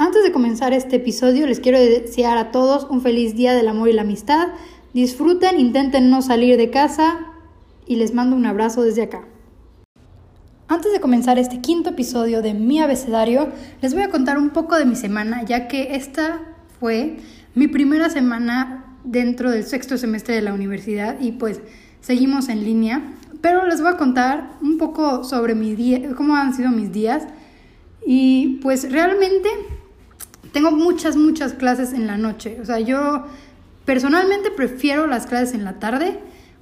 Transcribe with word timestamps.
Antes 0.00 0.22
de 0.22 0.32
comenzar 0.32 0.72
este 0.72 0.96
episodio, 0.96 1.46
les 1.46 1.60
quiero 1.60 1.78
desear 1.78 2.38
a 2.38 2.50
todos 2.52 2.86
un 2.88 3.02
feliz 3.02 3.34
día 3.34 3.52
del 3.52 3.68
amor 3.68 3.90
y 3.90 3.92
la 3.92 4.00
amistad. 4.00 4.48
Disfruten, 4.94 5.60
intenten 5.60 6.08
no 6.08 6.22
salir 6.22 6.56
de 6.56 6.70
casa 6.70 7.26
y 7.86 7.96
les 7.96 8.14
mando 8.14 8.34
un 8.34 8.46
abrazo 8.46 8.80
desde 8.80 9.02
acá. 9.02 9.26
Antes 10.68 10.94
de 10.94 11.02
comenzar 11.02 11.38
este 11.38 11.60
quinto 11.60 11.90
episodio 11.90 12.40
de 12.40 12.54
mi 12.54 12.80
abecedario, 12.80 13.50
les 13.82 13.92
voy 13.92 14.02
a 14.02 14.08
contar 14.08 14.38
un 14.38 14.48
poco 14.48 14.76
de 14.76 14.86
mi 14.86 14.96
semana, 14.96 15.44
ya 15.44 15.68
que 15.68 15.94
esta 15.94 16.40
fue 16.80 17.18
mi 17.54 17.68
primera 17.68 18.08
semana 18.08 18.96
dentro 19.04 19.50
del 19.50 19.64
sexto 19.64 19.98
semestre 19.98 20.34
de 20.34 20.40
la 20.40 20.54
universidad 20.54 21.20
y 21.20 21.32
pues 21.32 21.60
seguimos 22.00 22.48
en 22.48 22.64
línea. 22.64 23.02
Pero 23.42 23.66
les 23.66 23.82
voy 23.82 23.90
a 23.90 23.98
contar 23.98 24.52
un 24.62 24.78
poco 24.78 25.24
sobre 25.24 25.54
mi 25.54 25.74
día, 25.74 26.14
cómo 26.16 26.36
han 26.36 26.54
sido 26.54 26.70
mis 26.70 26.90
días. 26.90 27.24
Y 28.06 28.60
pues 28.62 28.90
realmente 28.90 29.50
tengo 30.52 30.70
muchas, 30.70 31.16
muchas 31.16 31.52
clases 31.52 31.92
en 31.92 32.06
la 32.06 32.16
noche. 32.16 32.58
O 32.60 32.64
sea, 32.64 32.80
yo 32.80 33.24
personalmente 33.84 34.50
prefiero 34.50 35.06
las 35.06 35.26
clases 35.26 35.54
en 35.54 35.64
la 35.64 35.78
tarde 35.78 36.18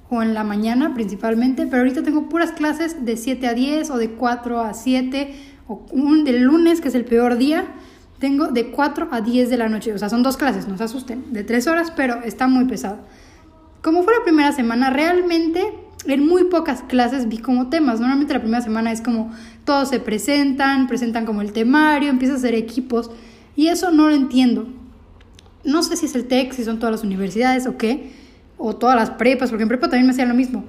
o 0.09 0.23
en 0.23 0.33
la 0.33 0.43
mañana 0.43 0.93
principalmente, 0.93 1.67
pero 1.67 1.83
ahorita 1.83 2.03
tengo 2.03 2.29
puras 2.29 2.51
clases 2.51 3.05
de 3.05 3.17
7 3.17 3.47
a 3.47 3.53
10 3.53 3.89
o 3.91 3.97
de 3.97 4.11
4 4.11 4.61
a 4.61 4.73
7 4.73 5.35
o 5.67 5.85
un 5.91 6.23
del 6.23 6.41
lunes, 6.41 6.81
que 6.81 6.87
es 6.87 6.95
el 6.95 7.05
peor 7.05 7.37
día, 7.37 7.65
tengo 8.19 8.47
de 8.47 8.71
4 8.71 9.09
a 9.11 9.21
10 9.21 9.49
de 9.49 9.57
la 9.57 9.69
noche. 9.69 9.93
O 9.93 9.97
sea, 9.97 10.09
son 10.09 10.23
dos 10.23 10.37
clases, 10.37 10.67
no 10.67 10.77
se 10.77 10.83
asusten, 10.83 11.31
de 11.31 11.43
3 11.43 11.67
horas, 11.67 11.91
pero 11.95 12.21
está 12.23 12.47
muy 12.47 12.65
pesado. 12.65 12.99
Como 13.81 14.03
fue 14.03 14.13
la 14.17 14.23
primera 14.23 14.51
semana, 14.51 14.89
realmente 14.89 15.73
en 16.05 16.25
muy 16.25 16.45
pocas 16.45 16.81
clases 16.83 17.27
vi 17.27 17.37
como 17.37 17.69
temas. 17.69 17.99
Normalmente 17.99 18.33
la 18.33 18.41
primera 18.41 18.61
semana 18.61 18.91
es 18.91 19.01
como 19.01 19.31
todos 19.63 19.89
se 19.89 19.99
presentan, 19.99 20.87
presentan 20.87 21.25
como 21.25 21.41
el 21.41 21.53
temario, 21.53 22.09
empieza 22.09 22.33
a 22.33 22.37
hacer 22.37 22.55
equipos. 22.55 23.11
Y 23.59 23.67
eso 23.67 23.91
no 23.91 24.07
lo 24.07 24.15
entiendo. 24.15 24.67
No 25.65 25.83
sé 25.83 25.97
si 25.97 26.05
es 26.05 26.15
el 26.15 26.29
TEC, 26.29 26.53
si 26.53 26.63
son 26.63 26.79
todas 26.79 26.93
las 26.93 27.03
universidades 27.03 27.67
o 27.67 27.77
qué, 27.77 28.13
o 28.57 28.77
todas 28.77 28.95
las 28.95 29.09
prepas, 29.09 29.49
porque 29.49 29.63
en 29.63 29.67
prepa 29.67 29.89
también 29.89 30.05
me 30.05 30.13
hacían 30.13 30.29
lo 30.29 30.33
mismo. 30.33 30.63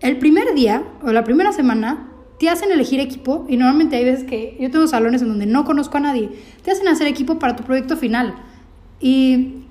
El 0.00 0.18
primer 0.18 0.52
día 0.52 0.82
o 1.00 1.12
la 1.12 1.22
primera 1.22 1.52
semana 1.52 2.08
te 2.40 2.48
hacen 2.48 2.72
elegir 2.72 2.98
equipo 2.98 3.46
y 3.48 3.56
normalmente 3.56 3.94
hay 3.94 4.04
veces 4.04 4.24
que 4.24 4.56
yo 4.58 4.68
tengo 4.68 4.88
salones 4.88 5.22
en 5.22 5.28
donde 5.28 5.46
no 5.46 5.64
conozco 5.64 5.98
a 5.98 6.00
nadie, 6.00 6.30
te 6.64 6.72
hacen 6.72 6.88
hacer 6.88 7.06
equipo 7.06 7.38
para 7.38 7.54
tu 7.54 7.62
proyecto 7.62 7.96
final. 7.96 8.34
Y 8.98 9.62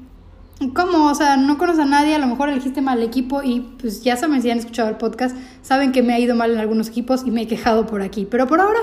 ¿cómo? 0.73 1.11
O 1.11 1.15
sea, 1.15 1.35
no 1.35 1.57
conoces 1.57 1.81
a 1.81 1.85
nadie, 1.85 2.15
a 2.15 2.19
lo 2.19 2.27
mejor 2.27 2.47
elegiste 2.47 2.79
mal 2.79 3.03
equipo 3.03 3.43
y 3.43 3.59
pues 3.81 4.03
ya 4.03 4.15
saben 4.15 4.41
si 4.41 4.49
han 4.49 4.59
escuchado 4.59 4.87
el 4.87 4.95
podcast, 4.95 5.35
saben 5.63 5.91
que 5.91 6.01
me 6.01 6.13
ha 6.13 6.19
ido 6.19 6.33
mal 6.33 6.51
en 6.51 6.59
algunos 6.59 6.87
equipos 6.87 7.23
y 7.25 7.31
me 7.31 7.41
he 7.41 7.47
quejado 7.47 7.85
por 7.87 8.01
aquí. 8.01 8.25
Pero 8.31 8.47
por 8.47 8.61
ahora 8.61 8.79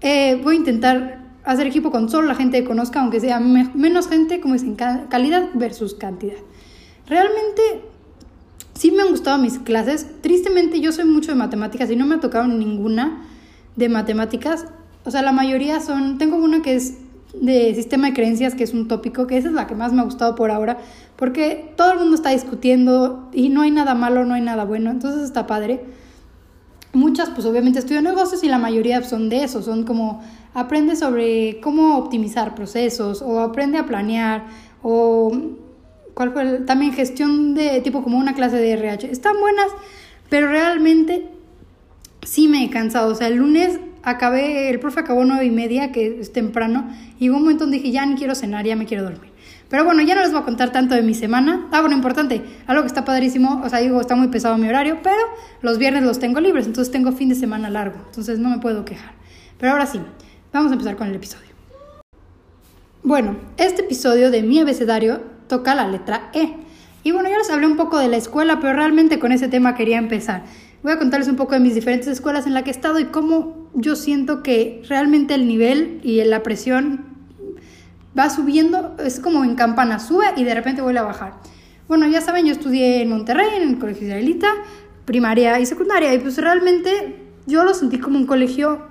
eh, 0.00 0.40
voy 0.42 0.54
a 0.54 0.58
intentar 0.60 1.25
hacer 1.46 1.66
equipo 1.66 1.90
con 1.90 2.10
solo 2.10 2.26
la 2.26 2.34
gente 2.34 2.60
que 2.60 2.66
conozca, 2.66 3.00
aunque 3.00 3.20
sea 3.20 3.40
menos 3.40 4.08
gente, 4.08 4.40
como 4.40 4.54
dicen, 4.54 4.74
calidad 4.74 5.48
versus 5.54 5.94
cantidad. 5.94 6.36
Realmente 7.06 7.62
sí 8.74 8.90
me 8.90 9.02
han 9.02 9.10
gustado 9.10 9.38
mis 9.38 9.58
clases. 9.60 10.06
Tristemente 10.20 10.80
yo 10.80 10.92
soy 10.92 11.04
mucho 11.04 11.30
de 11.30 11.36
matemáticas 11.36 11.90
y 11.90 11.96
no 11.96 12.04
me 12.04 12.16
ha 12.16 12.20
tocado 12.20 12.48
ninguna 12.48 13.22
de 13.76 13.88
matemáticas. 13.88 14.66
O 15.04 15.10
sea, 15.10 15.22
la 15.22 15.32
mayoría 15.32 15.80
son, 15.80 16.18
tengo 16.18 16.36
una 16.36 16.62
que 16.62 16.74
es 16.74 16.98
de 17.40 17.74
sistema 17.74 18.08
de 18.08 18.14
creencias, 18.14 18.54
que 18.54 18.64
es 18.64 18.72
un 18.72 18.88
tópico, 18.88 19.28
que 19.28 19.36
esa 19.36 19.48
es 19.48 19.54
la 19.54 19.68
que 19.68 19.76
más 19.76 19.92
me 19.92 20.00
ha 20.00 20.04
gustado 20.04 20.34
por 20.34 20.50
ahora, 20.50 20.78
porque 21.16 21.72
todo 21.76 21.92
el 21.92 21.98
mundo 22.00 22.16
está 22.16 22.30
discutiendo 22.30 23.28
y 23.32 23.50
no 23.50 23.62
hay 23.62 23.70
nada 23.70 23.94
malo, 23.94 24.24
no 24.24 24.34
hay 24.34 24.40
nada 24.40 24.64
bueno, 24.64 24.90
entonces 24.90 25.22
está 25.22 25.46
padre. 25.46 25.84
Muchas, 26.96 27.28
pues 27.28 27.44
obviamente 27.44 27.78
estudian 27.78 28.04
negocios 28.04 28.42
y 28.42 28.48
la 28.48 28.56
mayoría 28.56 29.02
son 29.02 29.28
de 29.28 29.44
eso, 29.44 29.62
son 29.62 29.84
como 29.84 30.22
aprende 30.54 30.96
sobre 30.96 31.60
cómo 31.60 31.98
optimizar 31.98 32.54
procesos 32.54 33.20
o 33.20 33.40
aprende 33.40 33.76
a 33.76 33.84
planear 33.84 34.46
o 34.82 35.30
cuál 36.14 36.32
fue 36.32 36.60
también 36.60 36.94
gestión 36.94 37.54
de 37.54 37.82
tipo 37.82 38.02
como 38.02 38.16
una 38.16 38.32
clase 38.32 38.56
de 38.56 38.72
RH. 38.72 39.10
Están 39.10 39.38
buenas, 39.40 39.66
pero 40.30 40.48
realmente 40.48 41.28
sí 42.22 42.48
me 42.48 42.64
he 42.64 42.70
cansado. 42.70 43.12
O 43.12 43.14
sea, 43.14 43.28
el 43.28 43.34
lunes 43.36 43.78
acabé, 44.06 44.70
el 44.70 44.80
profe 44.80 45.00
acabó 45.00 45.24
nueve 45.24 45.44
y 45.44 45.50
media, 45.50 45.92
que 45.92 46.20
es 46.20 46.32
temprano, 46.32 46.88
y 47.18 47.28
hubo 47.28 47.36
un 47.36 47.42
momento 47.42 47.64
donde 47.64 47.76
dije, 47.76 47.90
ya 47.92 48.06
ni 48.06 48.14
quiero 48.14 48.34
cenar, 48.34 48.64
ya 48.64 48.76
me 48.76 48.86
quiero 48.86 49.02
dormir. 49.02 49.32
Pero 49.68 49.84
bueno, 49.84 50.02
ya 50.02 50.14
no 50.14 50.22
les 50.22 50.32
voy 50.32 50.40
a 50.40 50.44
contar 50.44 50.70
tanto 50.70 50.94
de 50.94 51.02
mi 51.02 51.12
semana. 51.12 51.68
Ah, 51.72 51.80
bueno, 51.80 51.96
importante, 51.96 52.42
algo 52.66 52.82
que 52.82 52.88
está 52.88 53.04
padrísimo, 53.04 53.62
o 53.64 53.68
sea, 53.68 53.80
digo, 53.80 54.00
está 54.00 54.16
muy 54.16 54.28
pesado 54.28 54.56
mi 54.56 54.68
horario, 54.68 55.00
pero 55.02 55.20
los 55.60 55.76
viernes 55.76 56.04
los 56.04 56.18
tengo 56.18 56.40
libres, 56.40 56.66
entonces 56.66 56.90
tengo 56.90 57.12
fin 57.12 57.28
de 57.28 57.34
semana 57.34 57.68
largo, 57.68 57.98
entonces 58.06 58.38
no 58.38 58.48
me 58.48 58.58
puedo 58.58 58.84
quejar. 58.84 59.12
Pero 59.58 59.72
ahora 59.72 59.86
sí, 59.86 60.00
Vamos 60.56 60.72
a 60.72 60.76
empezar 60.76 60.96
con 60.96 61.08
el 61.08 61.14
episodio. 61.14 61.50
Bueno, 63.02 63.36
este 63.58 63.82
episodio 63.82 64.30
de 64.30 64.42
mi 64.42 64.58
abecedario 64.58 65.20
toca 65.48 65.74
la 65.74 65.86
letra 65.86 66.30
E. 66.32 66.54
Y 67.02 67.12
bueno, 67.12 67.28
ya 67.28 67.36
les 67.36 67.50
hablé 67.50 67.66
un 67.66 67.76
poco 67.76 67.98
de 67.98 68.08
la 68.08 68.16
escuela, 68.16 68.58
pero 68.58 68.72
realmente 68.72 69.18
con 69.18 69.32
ese 69.32 69.48
tema 69.48 69.74
quería 69.74 69.98
empezar. 69.98 70.44
Voy 70.86 70.92
a 70.92 71.00
contarles 71.00 71.26
un 71.26 71.34
poco 71.34 71.54
de 71.54 71.58
mis 71.58 71.74
diferentes 71.74 72.06
escuelas 72.06 72.46
en 72.46 72.54
las 72.54 72.62
que 72.62 72.70
he 72.70 72.72
estado 72.72 73.00
y 73.00 73.06
cómo 73.06 73.68
yo 73.74 73.96
siento 73.96 74.44
que 74.44 74.84
realmente 74.88 75.34
el 75.34 75.48
nivel 75.48 75.98
y 76.04 76.22
la 76.22 76.44
presión 76.44 77.06
va 78.16 78.30
subiendo, 78.30 78.94
es 79.04 79.18
como 79.18 79.42
en 79.42 79.56
campana, 79.56 79.98
sube 79.98 80.26
y 80.36 80.44
de 80.44 80.54
repente 80.54 80.82
vuelve 80.82 81.00
a 81.00 81.02
bajar. 81.02 81.40
Bueno, 81.88 82.06
ya 82.06 82.20
saben, 82.20 82.46
yo 82.46 82.52
estudié 82.52 83.02
en 83.02 83.08
Monterrey, 83.08 83.48
en 83.56 83.70
el 83.70 83.78
Colegio 83.80 84.06
Israelita, 84.06 84.46
primaria 85.04 85.58
y 85.58 85.66
secundaria, 85.66 86.14
y 86.14 86.20
pues 86.20 86.38
realmente 86.38 87.16
yo 87.48 87.64
lo 87.64 87.74
sentí 87.74 87.98
como 87.98 88.16
un 88.16 88.26
colegio 88.26 88.86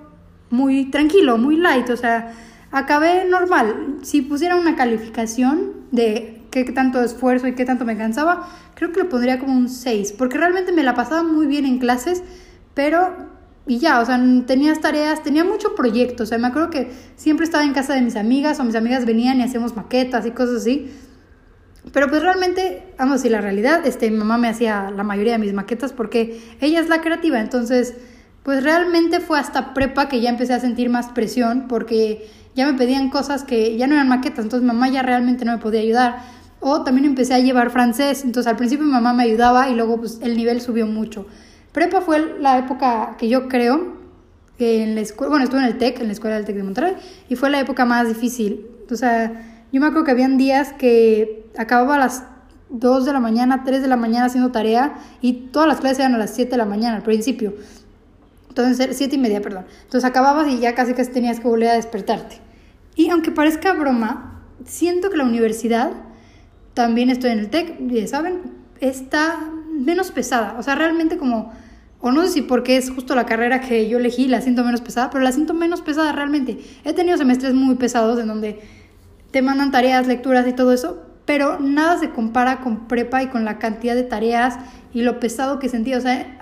muy 0.49 0.91
tranquilo, 0.91 1.37
muy 1.37 1.55
light, 1.55 1.89
o 1.89 1.95
sea, 1.95 2.33
acabé 2.71 3.23
normal. 3.23 3.99
Si 4.01 4.21
pusiera 4.21 4.57
una 4.57 4.75
calificación 4.75 5.71
de 5.91 6.34
qué 6.63 6.71
tanto 6.71 7.01
esfuerzo 7.01 7.47
y 7.47 7.55
qué 7.55 7.65
tanto 7.65 7.83
me 7.83 7.97
cansaba, 7.97 8.47
creo 8.75 8.91
que 8.91 9.01
lo 9.01 9.09
pondría 9.09 9.39
como 9.39 9.53
un 9.53 9.67
6, 9.67 10.13
porque 10.13 10.37
realmente 10.37 10.71
me 10.71 10.83
la 10.83 10.93
pasaba 10.93 11.23
muy 11.23 11.47
bien 11.47 11.65
en 11.65 11.79
clases, 11.79 12.23
pero 12.73 13.35
y 13.67 13.79
ya, 13.79 13.99
o 13.99 14.05
sea, 14.05 14.21
tenías 14.45 14.79
tareas, 14.79 15.23
tenía 15.23 15.43
mucho 15.43 15.73
proyecto, 15.73 16.23
o 16.23 16.25
sea, 16.25 16.37
me 16.37 16.47
acuerdo 16.47 16.69
que 16.69 16.91
siempre 17.15 17.45
estaba 17.45 17.63
en 17.63 17.73
casa 17.73 17.95
de 17.95 18.01
mis 18.01 18.15
amigas 18.15 18.59
o 18.59 18.63
mis 18.63 18.75
amigas 18.75 19.05
venían 19.05 19.39
y 19.39 19.43
hacíamos 19.43 19.75
maquetas 19.75 20.25
y 20.25 20.31
cosas 20.31 20.61
así. 20.61 20.91
Pero 21.91 22.07
pues 22.07 22.21
realmente, 22.21 22.93
vamos 22.97 23.13
a 23.13 23.15
decir 23.17 23.31
la 23.31 23.41
realidad, 23.41 23.85
este, 23.85 24.09
mi 24.11 24.17
mamá 24.17 24.37
me 24.37 24.47
hacía 24.47 24.91
la 24.91 25.03
mayoría 25.03 25.33
de 25.33 25.39
mis 25.39 25.53
maquetas 25.53 25.93
porque 25.93 26.39
ella 26.61 26.79
es 26.79 26.89
la 26.89 27.01
creativa, 27.01 27.39
entonces 27.39 27.95
pues 28.43 28.63
realmente 28.63 29.19
fue 29.19 29.39
hasta 29.39 29.73
prepa 29.73 30.07
que 30.07 30.21
ya 30.21 30.29
empecé 30.29 30.53
a 30.53 30.59
sentir 30.59 30.89
más 30.89 31.07
presión 31.07 31.65
porque 31.67 32.29
ya 32.53 32.67
me 32.71 32.77
pedían 32.77 33.09
cosas 33.09 33.43
que 33.43 33.75
ya 33.77 33.87
no 33.87 33.95
eran 33.95 34.07
maquetas, 34.07 34.45
entonces 34.45 34.65
mamá 34.65 34.87
ya 34.89 35.01
realmente 35.01 35.45
no 35.45 35.53
me 35.53 35.57
podía 35.57 35.81
ayudar. 35.81 36.19
O 36.67 36.81
también 36.81 37.05
empecé 37.05 37.35
a 37.35 37.37
llevar 37.37 37.69
francés, 37.69 38.23
entonces 38.23 38.49
al 38.49 38.57
principio 38.57 38.87
mi 38.87 38.91
mamá 38.91 39.13
me 39.13 39.21
ayudaba 39.21 39.69
y 39.69 39.75
luego 39.75 39.97
pues 39.97 40.17
el 40.23 40.35
nivel 40.35 40.61
subió 40.61 40.87
mucho. 40.87 41.27
Prepa 41.71 42.01
fue 42.01 42.39
la 42.39 42.57
época 42.57 43.17
que 43.19 43.29
yo 43.29 43.47
creo 43.47 43.93
que 44.57 44.81
en 44.81 44.95
la 44.95 45.01
escuela, 45.01 45.29
bueno, 45.29 45.43
estuve 45.43 45.59
en 45.59 45.67
el 45.67 45.77
TEC, 45.77 45.99
en 45.99 46.07
la 46.07 46.13
escuela 46.13 46.37
del 46.37 46.45
TEC 46.45 46.55
de 46.55 46.63
Monterrey, 46.63 46.95
y 47.29 47.35
fue 47.35 47.51
la 47.51 47.59
época 47.59 47.85
más 47.85 48.07
difícil. 48.07 48.65
O 48.89 48.95
sea, 48.95 49.67
yo 49.71 49.79
me 49.79 49.85
acuerdo 49.85 50.05
que 50.05 50.11
habían 50.11 50.39
días 50.39 50.73
que 50.73 51.45
acababa 51.55 51.97
a 51.97 51.99
las 51.99 52.23
2 52.69 53.05
de 53.05 53.13
la 53.13 53.19
mañana, 53.19 53.61
3 53.63 53.83
de 53.83 53.87
la 53.87 53.95
mañana 53.95 54.25
haciendo 54.25 54.51
tarea 54.51 54.95
y 55.21 55.33
todas 55.51 55.67
las 55.67 55.79
clases 55.81 55.99
eran 55.99 56.15
a 56.15 56.17
las 56.17 56.33
7 56.33 56.49
de 56.49 56.57
la 56.57 56.65
mañana 56.65 56.95
al 56.95 57.03
principio. 57.03 57.53
Entonces, 58.49 58.97
siete 58.97 59.17
y 59.17 59.19
media, 59.19 59.39
perdón. 59.39 59.65
Entonces 59.83 60.03
acababas 60.03 60.47
y 60.47 60.57
ya 60.57 60.73
casi 60.73 60.95
casi 60.95 61.11
tenías 61.11 61.39
que 61.39 61.47
volver 61.47 61.69
a 61.69 61.73
despertarte. 61.73 62.39
Y 62.95 63.11
aunque 63.11 63.29
parezca 63.29 63.73
broma, 63.73 64.41
siento 64.65 65.11
que 65.11 65.17
la 65.17 65.25
universidad, 65.25 65.91
también 66.75 67.09
estoy 67.09 67.31
en 67.31 67.39
el 67.39 67.49
TEC, 67.49 67.77
ya 67.87 68.07
saben, 68.07 68.41
está 68.79 69.39
menos 69.71 70.11
pesada. 70.11 70.55
O 70.59 70.63
sea, 70.63 70.75
realmente 70.75 71.17
como, 71.17 71.51
o 72.01 72.11
no 72.11 72.21
sé 72.23 72.29
si 72.29 72.41
porque 72.43 72.77
es 72.77 72.91
justo 72.91 73.15
la 73.15 73.25
carrera 73.25 73.61
que 73.61 73.89
yo 73.89 73.97
elegí, 73.97 74.27
la 74.27 74.41
siento 74.41 74.63
menos 74.63 74.81
pesada, 74.81 75.09
pero 75.09 75.23
la 75.23 75.31
siento 75.31 75.53
menos 75.53 75.81
pesada 75.81 76.11
realmente. 76.11 76.59
He 76.83 76.93
tenido 76.93 77.17
semestres 77.17 77.53
muy 77.53 77.75
pesados 77.75 78.19
en 78.19 78.27
donde 78.27 78.59
te 79.31 79.41
mandan 79.41 79.71
tareas, 79.71 80.05
lecturas 80.05 80.47
y 80.47 80.53
todo 80.53 80.73
eso, 80.73 81.01
pero 81.25 81.59
nada 81.59 81.97
se 81.97 82.11
compara 82.11 82.59
con 82.59 82.87
prepa 82.87 83.23
y 83.23 83.27
con 83.27 83.45
la 83.45 83.57
cantidad 83.57 83.95
de 83.95 84.03
tareas 84.03 84.57
y 84.93 85.01
lo 85.01 85.19
pesado 85.19 85.59
que 85.59 85.69
sentía. 85.69 85.97
O 85.97 86.01
sea, 86.01 86.37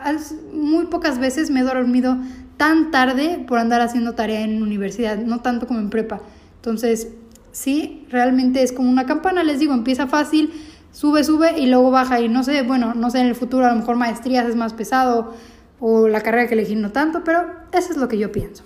muy 0.52 0.88
pocas 0.88 1.20
veces 1.20 1.52
me 1.52 1.60
he 1.60 1.64
dormido 1.64 2.18
tan 2.58 2.90
tarde 2.92 3.44
por 3.48 3.60
andar 3.60 3.82
haciendo 3.82 4.14
tarea 4.14 4.42
en 4.42 4.64
universidad, 4.64 5.18
no 5.18 5.42
tanto 5.42 5.68
como 5.68 5.80
en 5.80 5.92
prepa. 5.92 6.22
Entonces, 6.56 7.10
sí, 7.54 8.06
realmente 8.10 8.62
es 8.62 8.74
como 8.74 8.90
una 8.90 9.06
campana, 9.06 9.44
les 9.44 9.60
digo, 9.60 9.74
empieza 9.74 10.08
fácil, 10.08 10.52
sube, 10.92 11.24
sube 11.24 11.58
y 11.58 11.68
luego 11.68 11.92
baja. 11.92 12.20
Y 12.20 12.28
no 12.28 12.44
sé, 12.44 12.64
bueno, 12.64 12.94
no 12.94 13.10
sé, 13.10 13.22
en 13.22 13.28
el 13.28 13.36
futuro 13.36 13.66
a 13.66 13.70
lo 13.70 13.78
mejor 13.78 13.96
maestrías 13.96 14.46
es 14.46 14.58
más 14.58 14.74
pesado 14.74 15.34
o 15.80 16.10
la 16.10 16.22
carrera 16.22 16.48
que 16.48 16.56
elegí 16.56 16.76
no 16.76 16.92
tanto, 16.92 17.24
pero 17.24 17.46
eso 17.72 17.92
es 17.92 17.98
lo 17.98 18.10
que 18.10 18.18
yo 18.18 18.32
pienso. 18.32 18.64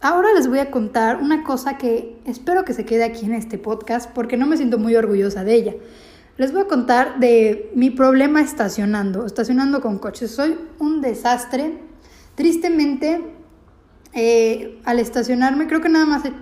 Ahora 0.00 0.28
les 0.34 0.48
voy 0.48 0.58
a 0.58 0.70
contar 0.70 1.22
una 1.22 1.44
cosa 1.44 1.78
que 1.78 2.18
espero 2.26 2.64
que 2.64 2.74
se 2.74 2.84
quede 2.84 3.04
aquí 3.04 3.24
en 3.24 3.32
este 3.32 3.56
podcast 3.56 4.10
porque 4.10 4.36
no 4.36 4.46
me 4.46 4.56
siento 4.56 4.78
muy 4.78 4.96
orgullosa 4.96 5.44
de 5.44 5.54
ella. 5.54 5.74
Les 6.36 6.52
voy 6.52 6.62
a 6.62 6.66
contar 6.66 7.20
de 7.20 7.70
mi 7.74 7.90
problema 7.90 8.42
estacionando, 8.42 9.24
estacionando 9.24 9.80
con 9.80 9.98
coches. 9.98 10.30
Soy 10.30 10.58
un 10.78 11.00
desastre. 11.00 11.78
Tristemente, 12.34 13.22
eh, 14.12 14.80
al 14.84 14.98
estacionarme, 14.98 15.68
creo 15.68 15.80
que 15.80 15.88
nada 15.88 16.06
más 16.06 16.24
he 16.24 16.32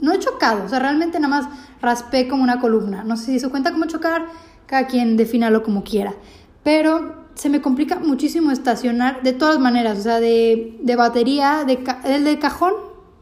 no 0.00 0.12
he 0.12 0.18
chocado, 0.18 0.64
o 0.64 0.68
sea, 0.68 0.78
realmente 0.78 1.18
nada 1.20 1.42
más 1.42 1.48
raspé 1.80 2.28
como 2.28 2.42
una 2.42 2.60
columna. 2.60 3.04
No 3.04 3.16
sé 3.16 3.26
si 3.26 3.40
se 3.40 3.48
cuenta 3.48 3.72
como 3.72 3.86
chocar, 3.86 4.26
cada 4.66 4.86
quien 4.86 5.16
defínalo 5.16 5.62
como 5.62 5.84
quiera. 5.84 6.14
Pero 6.62 7.24
se 7.34 7.48
me 7.48 7.60
complica 7.60 7.98
muchísimo 7.98 8.50
estacionar 8.50 9.22
de 9.22 9.32
todas 9.32 9.58
maneras, 9.58 9.98
o 9.98 10.02
sea, 10.02 10.20
de, 10.20 10.78
de 10.80 10.96
batería, 10.96 11.64
de 11.66 11.84
el 12.04 12.24
de 12.24 12.38
cajón 12.38 12.72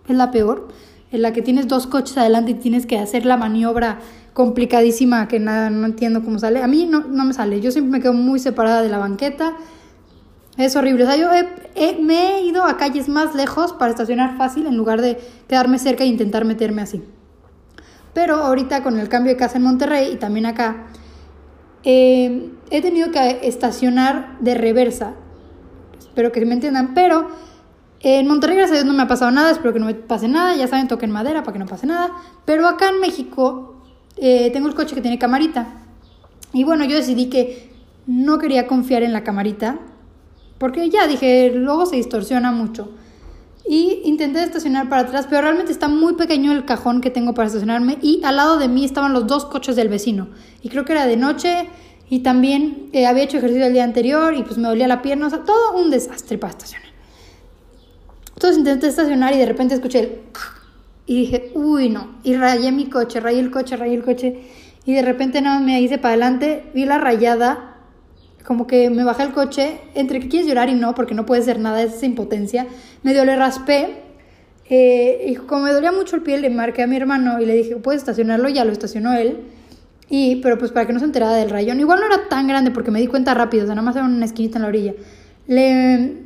es 0.08 0.16
la 0.16 0.30
peor, 0.30 0.68
en 1.10 1.22
la 1.22 1.32
que 1.32 1.42
tienes 1.42 1.68
dos 1.68 1.86
coches 1.86 2.16
adelante 2.18 2.52
y 2.52 2.54
tienes 2.54 2.86
que 2.86 2.98
hacer 2.98 3.26
la 3.26 3.36
maniobra 3.36 4.00
complicadísima 4.32 5.28
que 5.28 5.38
nada, 5.38 5.70
no 5.70 5.86
entiendo 5.86 6.22
cómo 6.22 6.38
sale. 6.38 6.62
A 6.62 6.66
mí 6.66 6.86
no, 6.86 7.00
no 7.00 7.24
me 7.24 7.34
sale, 7.34 7.60
yo 7.60 7.70
siempre 7.70 7.98
me 7.98 8.00
quedo 8.00 8.14
muy 8.14 8.38
separada 8.38 8.82
de 8.82 8.88
la 8.88 8.98
banqueta. 8.98 9.54
Es 10.56 10.76
horrible. 10.76 11.04
O 11.04 11.06
sea, 11.06 11.16
yo 11.16 11.28
me 12.00 12.36
he 12.36 12.42
ido 12.42 12.64
a 12.64 12.76
calles 12.76 13.08
más 13.08 13.34
lejos 13.34 13.72
para 13.72 13.90
estacionar 13.90 14.36
fácil 14.36 14.66
en 14.66 14.76
lugar 14.76 15.00
de 15.00 15.18
quedarme 15.48 15.78
cerca 15.78 16.04
e 16.04 16.06
intentar 16.06 16.44
meterme 16.44 16.82
así. 16.82 17.02
Pero 18.12 18.36
ahorita 18.36 18.82
con 18.82 18.98
el 18.98 19.08
cambio 19.08 19.32
de 19.32 19.38
casa 19.38 19.56
en 19.56 19.64
Monterrey 19.64 20.12
y 20.12 20.16
también 20.16 20.44
acá, 20.44 20.88
eh, 21.84 22.50
he 22.70 22.82
tenido 22.82 23.10
que 23.10 23.40
estacionar 23.42 24.38
de 24.40 24.54
reversa. 24.54 25.14
Espero 25.98 26.30
que 26.30 26.44
me 26.44 26.52
entiendan, 26.52 26.92
pero 26.94 27.28
en 28.00 28.26
Monterrey, 28.26 28.56
gracias 28.56 28.80
a 28.80 28.82
Dios, 28.82 28.86
no 28.86 28.96
me 28.96 29.04
ha 29.04 29.08
pasado 29.08 29.30
nada. 29.30 29.50
Espero 29.50 29.72
que 29.72 29.78
no 29.78 29.86
me 29.86 29.94
pase 29.94 30.28
nada. 30.28 30.54
Ya 30.56 30.66
saben, 30.66 30.88
toquen 30.88 31.10
madera 31.10 31.42
para 31.42 31.52
que 31.52 31.58
no 31.58 31.66
pase 31.66 31.86
nada. 31.86 32.10
Pero 32.44 32.66
acá 32.68 32.90
en 32.90 33.00
México, 33.00 33.76
eh, 34.16 34.50
tengo 34.52 34.68
el 34.68 34.74
coche 34.74 34.94
que 34.94 35.00
tiene 35.00 35.18
camarita. 35.18 35.68
Y 36.52 36.64
bueno, 36.64 36.84
yo 36.84 36.96
decidí 36.96 37.30
que 37.30 37.72
no 38.06 38.38
quería 38.38 38.66
confiar 38.66 39.02
en 39.04 39.12
la 39.12 39.22
camarita. 39.22 39.78
Porque 40.62 40.88
ya 40.90 41.08
dije, 41.08 41.50
luego 41.52 41.86
se 41.86 41.96
distorsiona 41.96 42.52
mucho. 42.52 42.88
Y 43.68 44.00
intenté 44.04 44.44
estacionar 44.44 44.88
para 44.88 45.02
atrás, 45.02 45.26
pero 45.28 45.42
realmente 45.42 45.72
está 45.72 45.88
muy 45.88 46.14
pequeño 46.14 46.52
el 46.52 46.64
cajón 46.64 47.00
que 47.00 47.10
tengo 47.10 47.34
para 47.34 47.48
estacionarme. 47.48 47.98
Y 48.00 48.20
al 48.22 48.36
lado 48.36 48.60
de 48.60 48.68
mí 48.68 48.84
estaban 48.84 49.12
los 49.12 49.26
dos 49.26 49.44
coches 49.44 49.74
del 49.74 49.88
vecino. 49.88 50.28
Y 50.62 50.68
creo 50.68 50.84
que 50.84 50.92
era 50.92 51.06
de 51.06 51.16
noche. 51.16 51.68
Y 52.08 52.20
también 52.20 52.90
eh, 52.92 53.06
había 53.06 53.24
hecho 53.24 53.38
ejercicio 53.38 53.66
el 53.66 53.72
día 53.72 53.82
anterior 53.82 54.34
y 54.34 54.44
pues 54.44 54.56
me 54.56 54.68
dolía 54.68 54.86
la 54.86 55.02
pierna. 55.02 55.26
O 55.26 55.30
sea, 55.30 55.40
todo 55.40 55.76
un 55.76 55.90
desastre 55.90 56.38
para 56.38 56.52
estacionar. 56.52 56.90
Entonces 58.34 58.58
intenté 58.58 58.86
estacionar 58.86 59.34
y 59.34 59.38
de 59.38 59.46
repente 59.46 59.74
escuché 59.74 59.98
el... 59.98 60.20
Y 61.06 61.16
dije, 61.16 61.50
uy, 61.56 61.88
no. 61.88 62.18
Y 62.22 62.36
rayé 62.36 62.70
mi 62.70 62.86
coche, 62.86 63.18
rayé 63.18 63.40
el 63.40 63.50
coche, 63.50 63.76
rayé 63.76 63.94
el 63.94 64.04
coche. 64.04 64.44
Y 64.84 64.94
de 64.94 65.02
repente 65.02 65.40
no 65.40 65.58
me 65.58 65.80
hice 65.80 65.98
para 65.98 66.10
adelante, 66.10 66.70
vi 66.72 66.84
la 66.84 66.98
rayada, 66.98 67.71
como 68.44 68.66
que 68.66 68.90
me 68.90 69.04
bajé 69.04 69.22
el 69.24 69.32
coche, 69.32 69.78
entre 69.94 70.20
que 70.20 70.28
quieres 70.28 70.48
llorar 70.48 70.68
y 70.68 70.74
no, 70.74 70.94
porque 70.94 71.14
no 71.14 71.26
puede 71.26 71.42
ser 71.42 71.58
nada, 71.58 71.82
es 71.82 71.94
esa 71.94 72.06
impotencia. 72.06 72.66
Medio 73.02 73.24
le 73.24 73.36
raspé. 73.36 74.02
Eh, 74.68 75.26
y 75.28 75.34
como 75.34 75.64
me 75.64 75.72
dolía 75.72 75.92
mucho 75.92 76.16
el 76.16 76.22
pie, 76.22 76.38
le 76.38 76.48
marqué 76.48 76.82
a 76.82 76.86
mi 76.86 76.96
hermano 76.96 77.40
y 77.40 77.46
le 77.46 77.54
dije, 77.54 77.76
¿puedes 77.76 78.00
estacionarlo? 78.00 78.48
Ya 78.48 78.64
lo 78.64 78.72
estacionó 78.72 79.12
él. 79.12 79.40
Y, 80.08 80.36
pero 80.36 80.58
pues 80.58 80.72
para 80.72 80.86
que 80.86 80.92
no 80.92 80.98
se 80.98 81.04
enterara 81.04 81.34
del 81.34 81.50
rayón. 81.50 81.80
Igual 81.80 82.00
no 82.00 82.06
era 82.06 82.28
tan 82.28 82.46
grande 82.46 82.70
porque 82.70 82.90
me 82.90 83.00
di 83.00 83.06
cuenta 83.06 83.34
rápido, 83.34 83.64
o 83.64 83.66
sea, 83.66 83.74
nada 83.74 83.84
más 83.84 83.96
era 83.96 84.04
una 84.04 84.24
esquinita 84.24 84.58
en 84.58 84.62
la 84.62 84.68
orilla. 84.68 84.94
Le 85.46 86.22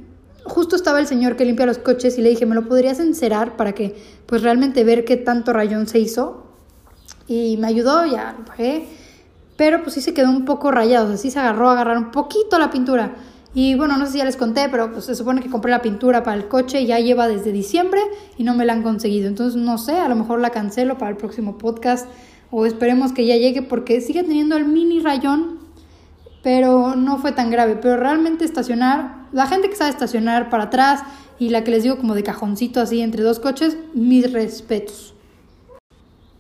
justo 0.46 0.76
estaba 0.76 1.00
el 1.00 1.06
señor 1.06 1.36
que 1.36 1.44
limpia 1.44 1.66
los 1.66 1.78
coches 1.78 2.18
y 2.18 2.22
le 2.22 2.30
dije, 2.30 2.46
¿me 2.46 2.54
lo 2.54 2.66
podrías 2.68 3.00
encerar 3.00 3.56
para 3.56 3.72
que 3.72 3.94
pues 4.26 4.42
realmente 4.42 4.84
ver 4.84 5.04
qué 5.04 5.16
tanto 5.16 5.52
rayón 5.52 5.86
se 5.86 5.98
hizo? 5.98 6.46
Y 7.28 7.56
me 7.58 7.66
ayudó, 7.66 8.06
ya 8.06 8.36
lo 8.38 8.44
bajé. 8.44 8.86
Pero 9.56 9.82
pues 9.82 9.94
sí 9.94 10.00
se 10.00 10.14
quedó 10.14 10.30
un 10.30 10.44
poco 10.44 10.70
rayado, 10.70 11.06
o 11.06 11.08
sea, 11.08 11.16
sí 11.16 11.30
se 11.30 11.38
agarró 11.38 11.68
a 11.68 11.72
agarrar 11.72 11.98
un 11.98 12.10
poquito 12.10 12.58
la 12.58 12.70
pintura. 12.70 13.14
Y 13.54 13.74
bueno, 13.74 13.96
no 13.96 14.04
sé 14.06 14.12
si 14.12 14.18
ya 14.18 14.24
les 14.24 14.36
conté, 14.36 14.68
pero 14.68 14.92
pues 14.92 15.06
se 15.06 15.14
supone 15.14 15.40
que 15.40 15.48
compré 15.48 15.70
la 15.70 15.80
pintura 15.80 16.22
para 16.22 16.36
el 16.36 16.46
coche 16.46 16.84
ya 16.84 16.98
lleva 17.00 17.26
desde 17.26 17.52
diciembre 17.52 18.00
y 18.36 18.44
no 18.44 18.54
me 18.54 18.66
la 18.66 18.74
han 18.74 18.82
conseguido. 18.82 19.28
Entonces 19.28 19.60
no 19.60 19.78
sé, 19.78 19.98
a 19.98 20.08
lo 20.08 20.16
mejor 20.16 20.40
la 20.40 20.50
cancelo 20.50 20.98
para 20.98 21.10
el 21.10 21.16
próximo 21.16 21.56
podcast 21.56 22.06
o 22.50 22.66
esperemos 22.66 23.12
que 23.12 23.26
ya 23.26 23.36
llegue 23.36 23.62
porque 23.62 24.00
sigue 24.02 24.22
teniendo 24.22 24.56
el 24.56 24.66
mini 24.66 25.00
rayón 25.00 25.66
pero 26.46 26.94
no 26.94 27.18
fue 27.18 27.32
tan 27.32 27.50
grave. 27.50 27.74
Pero 27.74 27.96
realmente 27.96 28.44
estacionar, 28.44 29.26
la 29.32 29.48
gente 29.48 29.68
que 29.68 29.74
sabe 29.74 29.90
estacionar 29.90 30.48
para 30.48 30.64
atrás 30.64 31.02
y 31.40 31.48
la 31.48 31.64
que 31.64 31.72
les 31.72 31.82
digo 31.82 31.96
como 31.96 32.14
de 32.14 32.22
cajoncito 32.22 32.80
así 32.80 33.00
entre 33.00 33.24
dos 33.24 33.40
coches, 33.40 33.76
mis 33.94 34.32
respetos. 34.32 35.12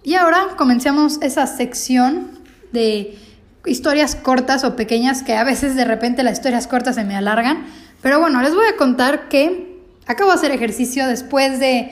Y 0.04 0.14
ahora 0.14 0.50
comencemos 0.56 1.18
esa 1.22 1.48
sección 1.48 2.35
de 2.76 3.18
historias 3.66 4.14
cortas 4.14 4.62
o 4.62 4.76
pequeñas 4.76 5.22
que 5.22 5.34
a 5.34 5.42
veces 5.42 5.74
de 5.74 5.84
repente 5.84 6.22
las 6.22 6.34
historias 6.34 6.68
cortas 6.68 6.94
se 6.94 7.04
me 7.04 7.16
alargan. 7.16 7.66
Pero 8.02 8.20
bueno, 8.20 8.40
les 8.42 8.54
voy 8.54 8.66
a 8.72 8.76
contar 8.76 9.28
que 9.28 9.80
acabo 10.06 10.30
de 10.30 10.36
hacer 10.36 10.52
ejercicio 10.52 11.06
después 11.08 11.58
de 11.58 11.90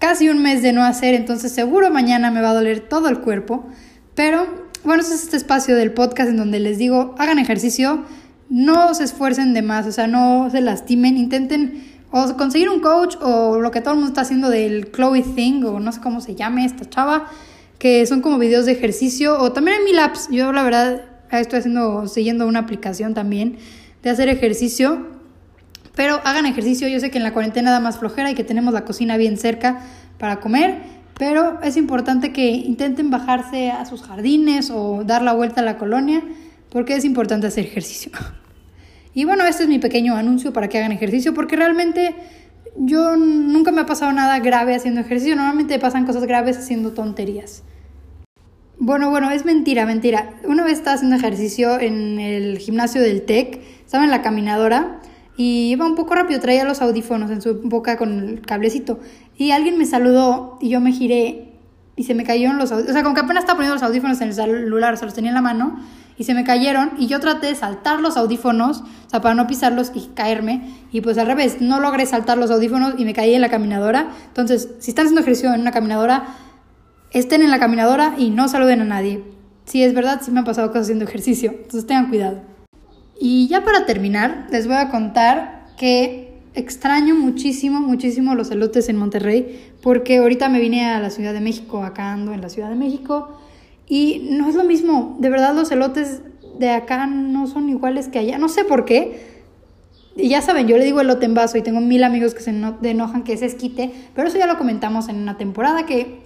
casi 0.00 0.28
un 0.28 0.42
mes 0.42 0.62
de 0.62 0.72
no 0.72 0.82
hacer, 0.82 1.14
entonces 1.14 1.52
seguro 1.52 1.90
mañana 1.90 2.32
me 2.32 2.40
va 2.40 2.50
a 2.50 2.54
doler 2.54 2.80
todo 2.80 3.08
el 3.08 3.20
cuerpo. 3.20 3.64
Pero 4.16 4.46
bueno, 4.82 5.02
ese 5.02 5.14
es 5.14 5.22
este 5.22 5.36
espacio 5.36 5.76
del 5.76 5.92
podcast 5.92 6.30
en 6.30 6.36
donde 6.36 6.58
les 6.58 6.76
digo, 6.78 7.14
hagan 7.18 7.38
ejercicio, 7.38 8.04
no 8.50 8.94
se 8.94 9.04
esfuercen 9.04 9.54
de 9.54 9.62
más, 9.62 9.86
o 9.86 9.92
sea, 9.92 10.08
no 10.08 10.50
se 10.50 10.60
lastimen, 10.60 11.16
intenten 11.16 11.84
o 12.10 12.36
conseguir 12.36 12.68
un 12.68 12.80
coach 12.80 13.16
o 13.22 13.60
lo 13.60 13.70
que 13.70 13.80
todo 13.80 13.94
el 13.94 14.00
mundo 14.00 14.08
está 14.10 14.22
haciendo 14.22 14.50
del 14.50 14.90
Chloe 14.92 15.22
Thing 15.22 15.64
o 15.64 15.80
no 15.80 15.92
sé 15.92 16.00
cómo 16.00 16.20
se 16.20 16.34
llame 16.34 16.64
esta 16.64 16.84
chava, 16.88 17.28
que 17.82 18.06
son 18.06 18.20
como 18.20 18.38
videos 18.38 18.64
de 18.64 18.70
ejercicio 18.70 19.36
o 19.40 19.50
también 19.50 19.78
en 19.78 19.84
mi 19.84 19.92
labs, 19.92 20.28
yo 20.30 20.52
la 20.52 20.62
verdad 20.62 21.02
estoy 21.32 21.58
haciendo, 21.58 22.06
siguiendo 22.06 22.46
una 22.46 22.60
aplicación 22.60 23.12
también 23.12 23.56
de 24.04 24.10
hacer 24.10 24.28
ejercicio, 24.28 25.08
pero 25.96 26.20
hagan 26.22 26.46
ejercicio, 26.46 26.86
yo 26.86 27.00
sé 27.00 27.10
que 27.10 27.18
en 27.18 27.24
la 27.24 27.32
cuarentena 27.32 27.72
da 27.72 27.80
más 27.80 27.98
flojera 27.98 28.30
y 28.30 28.36
que 28.36 28.44
tenemos 28.44 28.72
la 28.72 28.84
cocina 28.84 29.16
bien 29.16 29.36
cerca 29.36 29.80
para 30.16 30.38
comer, 30.38 30.78
pero 31.18 31.60
es 31.64 31.76
importante 31.76 32.32
que 32.32 32.50
intenten 32.50 33.10
bajarse 33.10 33.72
a 33.72 33.84
sus 33.84 34.02
jardines 34.04 34.70
o 34.70 35.02
dar 35.04 35.22
la 35.22 35.32
vuelta 35.32 35.60
a 35.60 35.64
la 35.64 35.76
colonia 35.76 36.22
porque 36.70 36.94
es 36.94 37.04
importante 37.04 37.48
hacer 37.48 37.64
ejercicio. 37.66 38.12
Y 39.14 39.24
bueno, 39.24 39.44
este 39.44 39.64
es 39.64 39.68
mi 39.68 39.78
pequeño 39.78 40.14
anuncio 40.14 40.54
para 40.54 40.68
que 40.68 40.78
hagan 40.78 40.92
ejercicio 40.92 41.34
porque 41.34 41.56
realmente 41.56 42.14
yo 42.76 43.16
nunca 43.16 43.72
me 43.72 43.80
ha 43.80 43.86
pasado 43.86 44.12
nada 44.12 44.38
grave 44.38 44.74
haciendo 44.74 45.00
ejercicio, 45.00 45.34
normalmente 45.34 45.78
pasan 45.80 46.06
cosas 46.06 46.24
graves 46.24 46.56
haciendo 46.56 46.92
tonterías. 46.92 47.62
Bueno, 48.84 49.10
bueno, 49.10 49.30
es 49.30 49.44
mentira, 49.44 49.86
mentira. 49.86 50.34
Una 50.42 50.64
vez 50.64 50.72
estaba 50.72 50.96
haciendo 50.96 51.14
ejercicio 51.14 51.78
en 51.78 52.18
el 52.18 52.58
gimnasio 52.58 53.00
del 53.00 53.22
TEC, 53.22 53.60
estaba 53.84 54.02
en 54.02 54.10
la 54.10 54.22
caminadora 54.22 54.98
y 55.36 55.70
iba 55.70 55.86
un 55.86 55.94
poco 55.94 56.16
rápido, 56.16 56.40
traía 56.40 56.64
los 56.64 56.82
audífonos 56.82 57.30
en 57.30 57.40
su 57.40 57.60
boca 57.62 57.96
con 57.96 58.18
el 58.18 58.40
cablecito. 58.40 58.98
Y 59.36 59.52
alguien 59.52 59.78
me 59.78 59.86
saludó 59.86 60.58
y 60.60 60.68
yo 60.68 60.80
me 60.80 60.90
giré 60.90 61.52
y 61.94 62.02
se 62.02 62.16
me 62.16 62.24
cayeron 62.24 62.58
los 62.58 62.72
audífonos. 62.72 62.90
O 62.90 62.92
sea, 62.92 63.04
como 63.04 63.14
que 63.14 63.20
apenas 63.20 63.44
estaba 63.44 63.58
poniendo 63.58 63.76
los 63.76 63.84
audífonos 63.84 64.20
en 64.20 64.28
el 64.30 64.34
celular, 64.34 64.98
se 64.98 65.04
los 65.04 65.14
tenía 65.14 65.30
en 65.30 65.36
la 65.36 65.42
mano 65.42 65.78
y 66.18 66.24
se 66.24 66.34
me 66.34 66.42
cayeron 66.42 66.90
y 66.98 67.06
yo 67.06 67.20
traté 67.20 67.46
de 67.46 67.54
saltar 67.54 68.00
los 68.00 68.16
audífonos, 68.16 68.80
o 68.80 69.10
sea, 69.10 69.20
para 69.20 69.36
no 69.36 69.46
pisarlos 69.46 69.92
y 69.94 70.08
caerme. 70.08 70.68
Y 70.90 71.02
pues 71.02 71.18
al 71.18 71.28
revés, 71.28 71.60
no 71.60 71.78
logré 71.78 72.04
saltar 72.04 72.36
los 72.36 72.50
audífonos 72.50 72.94
y 72.98 73.04
me 73.04 73.14
caí 73.14 73.32
en 73.32 73.42
la 73.42 73.48
caminadora. 73.48 74.08
Entonces, 74.26 74.70
si 74.80 74.90
están 74.90 75.04
haciendo 75.04 75.20
ejercicio 75.20 75.54
en 75.54 75.60
una 75.60 75.70
caminadora, 75.70 76.34
estén 77.12 77.42
en 77.42 77.50
la 77.50 77.58
caminadora 77.58 78.14
y 78.18 78.30
no 78.30 78.48
saluden 78.48 78.80
a 78.80 78.84
nadie. 78.84 79.22
Si 79.64 79.82
es 79.82 79.94
verdad, 79.94 80.20
sí 80.22 80.30
me 80.30 80.40
han 80.40 80.44
pasado 80.44 80.68
cosas 80.68 80.84
haciendo 80.84 81.04
ejercicio, 81.04 81.50
entonces 81.52 81.86
tengan 81.86 82.08
cuidado. 82.08 82.40
Y 83.20 83.46
ya 83.48 83.64
para 83.64 83.86
terminar, 83.86 84.48
les 84.50 84.66
voy 84.66 84.76
a 84.76 84.90
contar 84.90 85.66
que 85.76 86.40
extraño 86.54 87.14
muchísimo, 87.14 87.80
muchísimo 87.80 88.34
los 88.34 88.50
elotes 88.50 88.88
en 88.88 88.96
Monterrey, 88.96 89.72
porque 89.82 90.18
ahorita 90.18 90.48
me 90.48 90.60
vine 90.60 90.86
a 90.86 91.00
la 91.00 91.10
Ciudad 91.10 91.32
de 91.32 91.40
México, 91.40 91.84
acá 91.84 92.12
ando 92.12 92.32
en 92.32 92.40
la 92.40 92.48
Ciudad 92.48 92.68
de 92.68 92.76
México, 92.76 93.38
y 93.88 94.28
no 94.32 94.48
es 94.48 94.54
lo 94.54 94.64
mismo, 94.64 95.16
de 95.20 95.30
verdad 95.30 95.54
los 95.54 95.70
elotes 95.70 96.22
de 96.58 96.70
acá 96.70 97.06
no 97.06 97.46
son 97.46 97.68
iguales 97.68 98.08
que 98.08 98.18
allá, 98.18 98.38
no 98.38 98.48
sé 98.48 98.64
por 98.64 98.84
qué. 98.84 99.32
Y 100.14 100.28
ya 100.28 100.42
saben, 100.42 100.68
yo 100.68 100.76
le 100.76 100.84
digo 100.84 101.00
elote 101.00 101.24
en 101.24 101.34
vaso 101.34 101.56
y 101.56 101.62
tengo 101.62 101.80
mil 101.80 102.04
amigos 102.04 102.34
que 102.34 102.40
se 102.40 102.50
enojan 102.50 103.24
que 103.24 103.32
es 103.32 103.42
esquite, 103.42 103.90
pero 104.14 104.28
eso 104.28 104.38
ya 104.38 104.46
lo 104.46 104.58
comentamos 104.58 105.08
en 105.08 105.16
una 105.16 105.38
temporada 105.38 105.86
que 105.86 106.21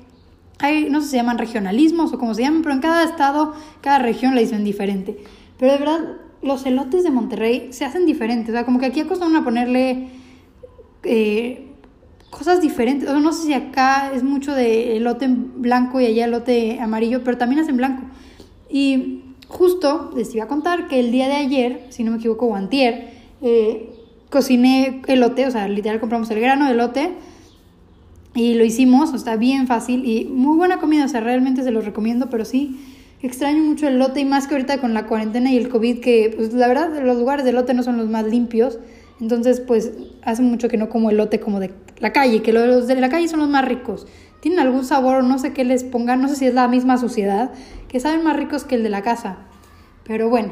hay, 0.59 0.89
no 0.89 1.01
sé 1.01 1.07
si 1.07 1.11
se 1.13 1.17
llaman 1.19 1.39
regionalismos 1.39 2.13
o 2.13 2.19
como 2.19 2.35
se 2.35 2.43
llaman, 2.43 2.63
pero 2.63 2.75
en 2.75 2.81
cada 2.81 3.05
estado, 3.05 3.55
cada 3.81 3.99
región 3.99 4.35
le 4.35 4.41
dicen 4.41 4.65
diferente. 4.65 5.19
Pero 5.59 5.73
de 5.73 5.79
verdad, 5.79 6.01
los 6.43 6.65
elotes 6.65 7.05
de 7.05 7.11
Monterrey 7.11 7.69
se 7.73 7.85
hacen 7.85 8.07
diferentes. 8.07 8.51
O 8.51 8.53
sea, 8.53 8.65
como 8.65 8.79
que 8.79 8.87
aquí 8.87 9.01
acostumbran 9.01 9.43
a 9.43 9.45
ponerle 9.45 10.09
eh, 11.03 11.67
cosas 12.31 12.61
diferentes. 12.61 13.09
O 13.09 13.13
sea, 13.13 13.21
no 13.21 13.33
sé 13.33 13.47
si 13.47 13.53
acá 13.53 14.13
es 14.15 14.23
mucho 14.23 14.55
de 14.55 14.97
elote 14.97 15.29
blanco 15.29 16.01
y 16.01 16.07
allá 16.07 16.25
elote 16.25 16.81
amarillo, 16.81 17.23
pero 17.23 17.37
también 17.37 17.61
hacen 17.61 17.77
blanco. 17.77 18.05
Y 18.71 19.23
justo 19.49 20.11
les 20.17 20.35
iba 20.35 20.45
a 20.45 20.49
contar 20.49 20.89
que 20.89 21.01
el 21.01 21.13
día 21.13 21.29
de 21.29 21.37
ayer, 21.37 21.87
si 21.91 22.03
no 22.03 22.13
me 22.13 22.17
equivoco, 22.19 22.47
o 22.47 22.55
antier, 22.55 23.11
eh, 23.43 23.93
cociné 24.31 25.03
elote, 25.07 25.47
o 25.47 25.51
sea, 25.51 25.69
literal 25.69 26.01
compramos 26.01 26.31
el 26.31 26.41
grano 26.41 26.67
de 26.67 26.73
y 28.37 28.55
lo 28.55 28.65
hicimos, 28.65 29.13
está 29.15 29.35
bien 29.37 29.67
fácil 29.67 30.05
y 30.05 30.27
muy 30.27 30.57
buena 30.57 30.79
comida, 30.79 31.07
o 31.07 31.09
sea, 31.09 31.21
realmente 31.21 31.65
se 31.65 31.73
los 31.73 31.85
recomiendo, 31.85 32.31
pero 32.31 32.45
sí 32.45 32.79
extraño 33.23 33.63
mucho 33.65 33.89
el 33.89 33.99
lote 33.99 34.21
y 34.21 34.25
más 34.25 34.47
que 34.47 34.55
ahorita 34.55 34.79
con 34.79 34.95
la 34.95 35.07
cuarentena 35.07 35.51
y 35.51 35.57
el 35.57 35.69
COVID, 35.69 36.01
que 36.01 36.33
pues 36.37 36.53
la 36.53 36.69
verdad 36.69 36.91
los 37.03 37.17
lugares 37.17 37.45
de 37.45 37.53
lote 37.53 37.75
no 37.75 37.83
son 37.83 37.97
los 37.97 38.09
más 38.09 38.27
limpios. 38.27 38.79
Entonces, 39.21 39.61
pues 39.61 39.93
hace 40.23 40.43
mucho 40.43 40.69
que 40.69 40.77
no 40.77 40.91
como 40.91 41.09
el 41.09 41.17
lote 41.17 41.41
como 41.41 41.59
de 41.59 41.71
la 41.99 42.13
calle, 42.13 42.43
que 42.43 42.53
los 42.53 42.87
de 42.87 42.95
la 42.97 43.09
calle 43.09 43.29
son 43.29 43.41
los 43.41 43.49
más 43.49 43.65
ricos. 43.65 44.07
tienen 44.41 44.61
algún 44.61 44.85
sabor 44.85 45.25
no 45.25 45.39
sé 45.39 45.53
qué 45.55 45.65
les 45.65 45.83
pongan, 45.83 46.21
no 46.21 46.29
sé 46.29 46.37
si 46.37 46.47
es 46.47 46.55
la 46.55 46.69
misma 46.69 46.99
suciedad, 46.99 47.51
que 47.89 47.99
saben 47.99 48.23
más 48.23 48.37
ricos 48.37 48.65
que 48.65 48.75
el 48.75 48.83
de 48.83 48.91
la 48.91 49.01
casa. 49.01 49.39
Pero 50.05 50.29
bueno, 50.29 50.51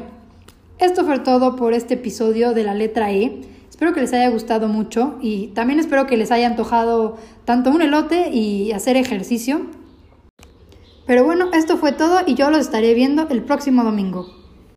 esto 0.79 1.05
fue 1.05 1.19
todo 1.19 1.55
por 1.55 1.73
este 1.73 1.93
episodio 1.93 2.53
de 2.53 2.63
la 2.63 2.73
letra 2.73 3.11
E. 3.11 3.41
Espero 3.75 3.91
que 3.91 3.99
les 3.99 4.13
haya 4.13 4.29
gustado 4.29 4.69
mucho 4.69 5.17
y 5.21 5.47
también 5.47 5.81
espero 5.81 6.07
que 6.07 6.15
les 6.15 6.31
haya 6.31 6.47
antojado 6.47 7.17
tanto 7.43 7.71
un 7.71 7.81
elote 7.81 8.29
y 8.29 8.71
hacer 8.71 8.95
ejercicio. 8.95 9.65
Pero 11.05 11.25
bueno, 11.25 11.49
esto 11.51 11.75
fue 11.75 11.91
todo 11.91 12.21
y 12.25 12.35
yo 12.35 12.49
los 12.51 12.61
estaré 12.61 12.93
viendo 12.93 13.27
el 13.27 13.43
próximo 13.43 13.83
domingo. 13.83 14.44